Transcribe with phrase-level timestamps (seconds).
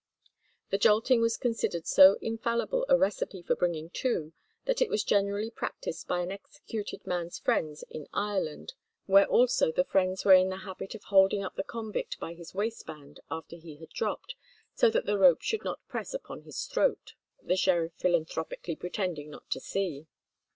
[0.71, 4.33] The jolting was considered so infallible a recipe for bringing to,
[4.65, 8.73] that it was generally practised by an executed man's friends in Ireland,
[9.05, 12.55] where also the friends were in the habit of holding up the convict by his
[12.55, 14.33] waistband after he had dropped,
[14.73, 19.51] "so that the rope should not press upon his throat," the sheriff philanthropically pretending not
[19.51, 20.07] to see.